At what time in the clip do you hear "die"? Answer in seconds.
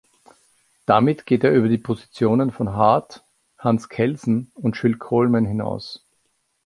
1.69-1.77